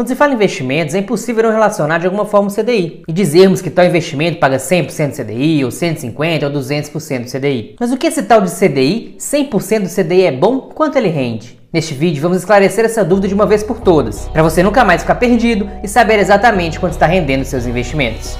[0.00, 3.12] Quando se fala em investimentos, é impossível não relacionar de alguma forma o CDI e
[3.12, 7.76] dizermos que tal investimento paga 100% do CDI, ou 150% ou 200% do CDI.
[7.78, 9.16] Mas o que esse tal de CDI?
[9.18, 10.58] 100% do CDI é bom?
[10.74, 11.60] Quanto ele rende?
[11.70, 15.02] Neste vídeo vamos esclarecer essa dúvida de uma vez por todas, para você nunca mais
[15.02, 18.38] ficar perdido e saber exatamente quanto está rendendo seus investimentos.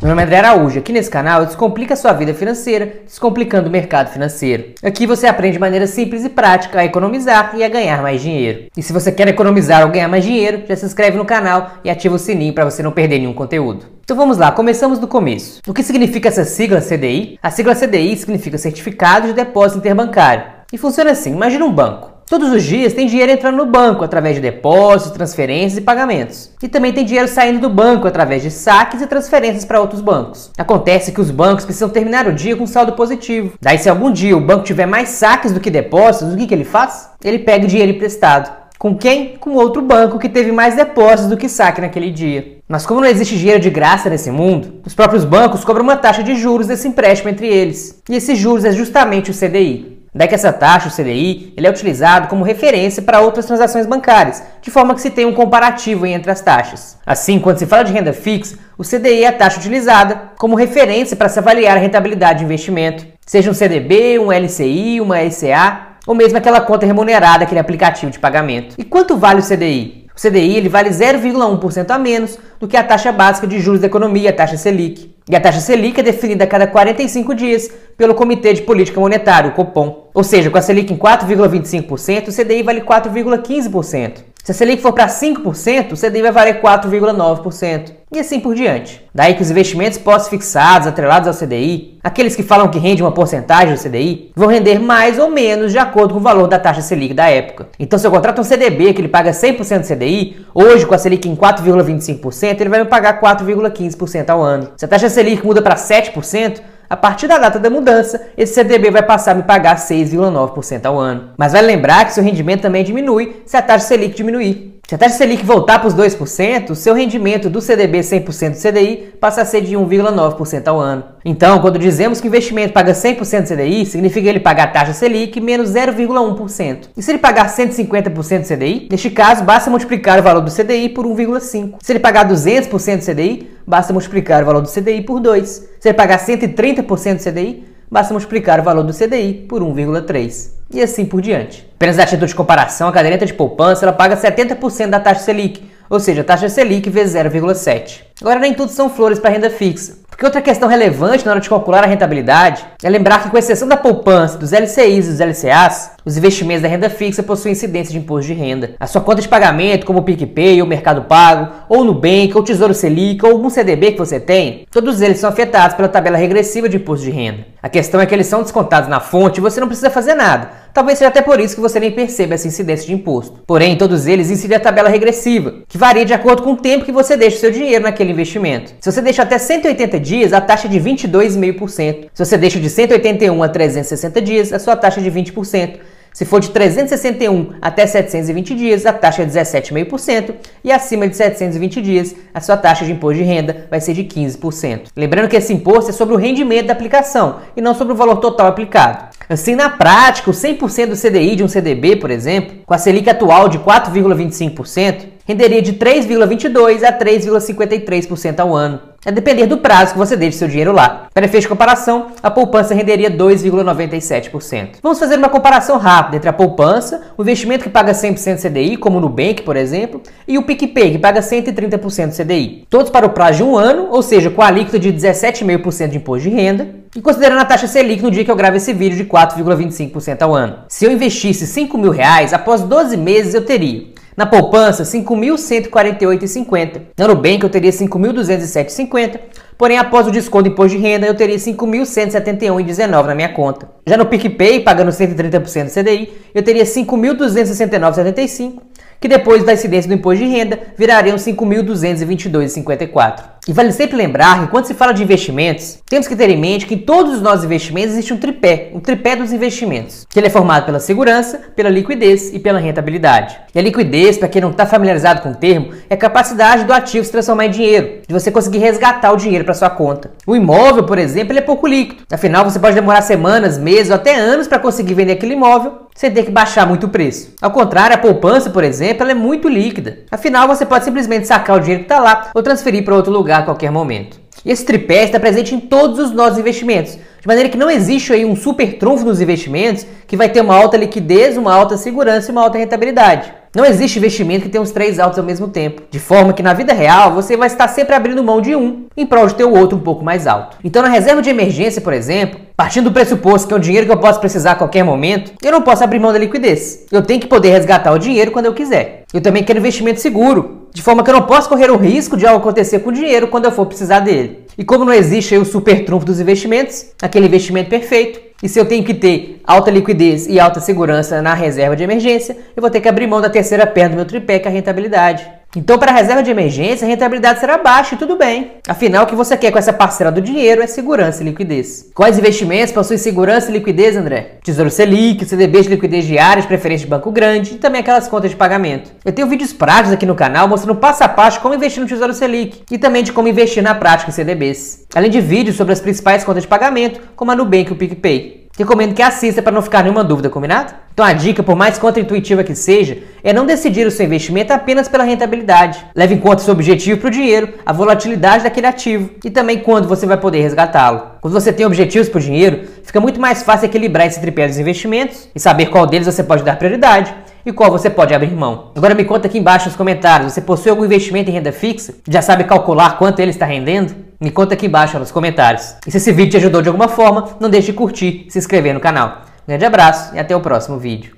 [0.00, 0.78] Meu nome é André Araújo.
[0.78, 4.74] Aqui nesse canal eu descomplico a sua vida financeira, descomplicando o mercado financeiro.
[4.80, 8.66] Aqui você aprende de maneira simples e prática a economizar e a ganhar mais dinheiro.
[8.76, 11.90] E se você quer economizar ou ganhar mais dinheiro, já se inscreve no canal e
[11.90, 13.86] ativa o sininho para você não perder nenhum conteúdo.
[14.04, 15.60] Então vamos lá, começamos do começo.
[15.66, 17.36] O que significa essa sigla CDI?
[17.42, 20.44] A sigla CDI significa Certificado de Depósito Interbancário.
[20.72, 22.17] E funciona assim: imagina um banco.
[22.28, 26.50] Todos os dias tem dinheiro entrando no banco através de depósitos, transferências e pagamentos.
[26.62, 30.50] E também tem dinheiro saindo do banco através de saques e transferências para outros bancos.
[30.58, 33.54] Acontece que os bancos precisam terminar o dia com saldo positivo.
[33.58, 36.52] Daí, se algum dia o banco tiver mais saques do que depósitos, o que, que
[36.52, 37.08] ele faz?
[37.24, 38.54] Ele pega o dinheiro emprestado.
[38.78, 39.38] Com quem?
[39.38, 42.58] Com outro banco que teve mais depósitos do que saque naquele dia.
[42.68, 46.22] Mas como não existe dinheiro de graça nesse mundo, os próprios bancos cobram uma taxa
[46.22, 48.02] de juros desse empréstimo entre eles.
[48.06, 49.97] E esse juros é justamente o CDI.
[50.18, 54.42] Daí que essa taxa, o CDI, ele é utilizado como referência para outras transações bancárias,
[54.60, 56.98] de forma que se tem um comparativo entre as taxas.
[57.06, 61.16] Assim, quando se fala de renda fixa, o CDI é a taxa utilizada como referência
[61.16, 66.16] para se avaliar a rentabilidade de investimento, seja um CDB, um LCI, uma LCA, ou
[66.16, 68.74] mesmo aquela conta remunerada, aquele aplicativo de pagamento.
[68.76, 70.08] E quanto vale o CDI?
[70.18, 73.86] O CDI ele vale 0,1% a menos do que a taxa básica de juros da
[73.86, 75.14] economia, a taxa Selic.
[75.30, 79.50] E a taxa Selic é definida a cada 45 dias pelo Comitê de Política Monetária,
[79.50, 80.08] o Copom.
[80.14, 84.28] Ou seja, com a Selic em 4,25%, o CDI vale 4,15%.
[84.42, 87.92] Se a Selic for para 5%, o CDI vai valer 4,9%.
[88.10, 89.04] E assim por diante.
[89.14, 93.74] Daí que os investimentos pós-fixados, atrelados ao CDI, aqueles que falam que rende uma porcentagem
[93.74, 97.12] do CDI, vão render mais ou menos de acordo com o valor da taxa Selic
[97.12, 97.68] da época.
[97.78, 100.98] Então, se eu contrato um CDB que ele paga 100% do CDI, hoje com a
[100.98, 104.70] Selic em 4,25%, ele vai me pagar 4,15% ao ano.
[104.78, 106.60] Se a taxa Selic muda para 7%,
[106.90, 110.98] a partir da data da mudança, esse CDB vai passar a me pagar 6,9% ao
[110.98, 111.30] ano.
[111.36, 114.78] Mas vale lembrar que seu rendimento também diminui se a taxa Selic diminuir.
[114.88, 119.12] Se a taxa Selic voltar para os 2%, seu rendimento do CDB 100% do CDI
[119.20, 121.04] passa a ser de 1,9% ao ano.
[121.22, 124.94] Então, quando dizemos que o investimento paga 100% do CDI, significa ele pagar a taxa
[124.94, 126.88] Selic menos 0,1%.
[126.96, 130.88] E se ele pagar 150% do CDI, neste caso, basta multiplicar o valor do CDI
[130.88, 131.74] por 1,5.
[131.82, 135.68] Se ele pagar 200% do CDI, basta multiplicar o valor do CDI por 2.
[135.78, 140.80] Se ele pagar 130% do CDI, basta multiplicar o valor do CDI por 1,3 e
[140.80, 141.68] assim por diante.
[141.76, 145.62] Apenas a título de comparação, a caderneta de poupança ela paga 70% da taxa Selic,
[145.90, 148.00] ou seja, a taxa Selic vezes 0,7.
[148.22, 149.98] Agora nem tudo são flores para renda fixa.
[150.18, 153.68] Porque outra questão relevante na hora de calcular a rentabilidade é lembrar que, com exceção
[153.68, 157.98] da poupança, dos LCIs e dos LCAs, os investimentos da renda fixa possuem incidência de
[157.98, 158.72] imposto de renda.
[158.80, 162.74] A sua conta de pagamento, como o PicPay, ou Mercado Pago, ou Nubank, ou Tesouro
[162.74, 166.78] Selic, ou algum CDB que você tem, todos eles são afetados pela tabela regressiva de
[166.78, 167.46] imposto de renda.
[167.62, 170.50] A questão é que eles são descontados na fonte e você não precisa fazer nada.
[170.72, 173.40] Talvez seja até por isso que você nem perceba essa incidência de imposto.
[173.46, 176.92] Porém, todos eles incidem a tabela regressiva, que varia de acordo com o tempo que
[176.92, 178.74] você deixa o seu dinheiro naquele investimento.
[178.80, 182.08] Se você deixa até 180 dias, a taxa é de 22,5%.
[182.12, 185.78] Se você deixa de 181 a 360 dias, a sua taxa é de 20%.
[186.12, 191.80] Se for de 361 até 720 dias, a taxa é 17,5% e acima de 720
[191.80, 194.88] dias, a sua taxa de imposto de renda vai ser de 15%.
[194.96, 198.16] Lembrando que esse imposto é sobre o rendimento da aplicação e não sobre o valor
[198.16, 199.16] total aplicado.
[199.28, 203.08] Assim, na prática, o 100% do CDI de um CDB, por exemplo, com a Selic
[203.08, 209.98] atual de 4,25%, renderia de 3,22% a 3,53% ao ano a depender do prazo que
[209.98, 211.06] você deixe seu dinheiro lá.
[211.14, 214.78] Para efeito de comparação, a poupança renderia 2,97%.
[214.82, 218.98] Vamos fazer uma comparação rápida entre a poupança, o investimento que paga 100% CDI, como
[218.98, 222.66] o Nubank, por exemplo, e o PicPay, que paga 130% CDI.
[222.68, 225.96] Todos para o prazo de um ano, ou seja, com a alíquota de 17,5% de
[225.96, 228.96] imposto de renda, e considerando a taxa Selic no dia que eu gravo esse vídeo
[228.96, 230.60] de 4,25% ao ano.
[230.68, 236.80] Se eu investisse 5 mil reais, após 12 meses eu teria na poupança, 5.148,50.
[236.98, 239.20] Na Nubank eu teria 5.207,50.
[239.56, 243.68] Porém, após o desconto do imposto de renda, eu teria 5.171,19 na minha conta.
[243.86, 248.60] Já no PicPay, pagando 130% do CDI, eu teria 5.269,75,
[249.00, 253.38] que depois da incidência do imposto de renda, virariam 5.222,54.
[253.48, 256.66] E vale sempre lembrar que quando se fala de investimentos, temos que ter em mente
[256.66, 260.26] que em todos os nossos investimentos existe um tripé, um tripé dos investimentos, que ele
[260.26, 263.38] é formado pela segurança, pela liquidez e pela rentabilidade.
[263.54, 266.74] E a liquidez, para quem não está familiarizado com o termo, é a capacidade do
[266.74, 270.10] ativo se transformar em dinheiro, de você conseguir resgatar o dinheiro para sua conta.
[270.26, 272.02] O imóvel, por exemplo, ele é pouco líquido.
[272.12, 276.12] Afinal, você pode demorar semanas, meses ou até anos para conseguir vender aquele imóvel sem
[276.12, 277.34] ter que baixar muito o preço.
[277.42, 279.98] Ao contrário, a poupança, por exemplo, ela é muito líquida.
[280.12, 283.40] Afinal, você pode simplesmente sacar o dinheiro que está lá ou transferir para outro lugar
[283.40, 284.20] a qualquer momento.
[284.44, 288.12] E esse tripé está presente em todos os nossos investimentos, de maneira que não existe
[288.12, 292.30] aí um super trunfo nos investimentos que vai ter uma alta liquidez, uma alta segurança
[292.30, 293.32] e uma alta rentabilidade.
[293.58, 296.52] Não existe investimento que tenha os três altos ao mesmo tempo, de forma que na
[296.52, 299.52] vida real você vai estar sempre abrindo mão de um em prol de ter o
[299.52, 300.56] outro um pouco mais alto.
[300.62, 303.92] Então, na reserva de emergência, por exemplo, partindo do pressuposto que é um dinheiro que
[303.92, 306.86] eu posso precisar a qualquer momento, eu não posso abrir mão da liquidez.
[306.92, 309.02] Eu tenho que poder resgatar o dinheiro quando eu quiser.
[309.12, 312.28] Eu também quero investimento seguro, de forma que eu não posso correr o risco de
[312.28, 314.46] algo acontecer com o dinheiro quando eu for precisar dele.
[314.56, 318.66] E como não existe o super trunfo dos investimentos, aquele investimento perfeito, e se eu
[318.66, 322.80] tenho que ter alta liquidez e alta segurança na reserva de emergência, eu vou ter
[322.80, 325.37] que abrir mão da terceira perna do meu tripé, que é a rentabilidade.
[325.56, 328.52] Então, para a reserva de emergência, a rentabilidade será baixa e tudo bem.
[328.68, 331.90] Afinal, o que você quer com essa parcela do dinheiro é segurança e liquidez.
[331.94, 334.38] Quais investimentos possuem segurança e liquidez, André?
[334.44, 338.30] Tesouro Selic, CDBs de liquidez diária, de preferência de banco grande e também aquelas contas
[338.30, 338.90] de pagamento.
[339.02, 342.12] Eu tenho vídeos práticos aqui no canal mostrando passo a passo como investir no Tesouro
[342.12, 344.84] Selic e também de como investir na prática em CDBs.
[344.94, 348.37] Além de vídeos sobre as principais contas de pagamento, como a Nubank e o PicPay.
[348.58, 350.74] Recomendo que assista para não ficar nenhuma dúvida, combinado?
[350.92, 354.88] Então a dica, por mais contra-intuitiva que seja, é não decidir o seu investimento apenas
[354.88, 355.78] pela rentabilidade.
[355.94, 359.86] Leve em conta seu objetivo para o dinheiro, a volatilidade daquele ativo e também quando
[359.86, 361.02] você vai poder resgatá-lo.
[361.20, 364.58] Quando você tem objetivos para o dinheiro, fica muito mais fácil equilibrar esse tripé dos
[364.58, 367.14] investimentos e saber qual deles você pode dar prioridade
[367.46, 368.72] e qual você pode abrir mão.
[368.74, 371.94] Agora me conta aqui embaixo nos comentários, você possui algum investimento em renda fixa?
[372.08, 374.07] Já sabe calcular quanto ele está rendendo?
[374.20, 375.76] Me conta aqui embaixo nos comentários.
[375.86, 378.38] E se esse vídeo te ajudou de alguma forma, não deixe de curtir e se
[378.38, 379.22] inscrever no canal.
[379.44, 381.17] Um grande abraço e até o próximo vídeo.